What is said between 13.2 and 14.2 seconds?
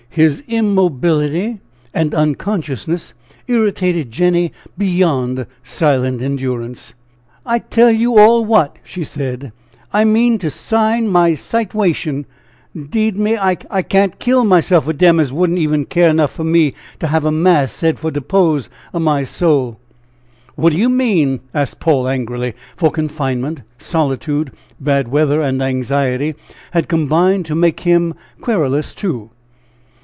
I can't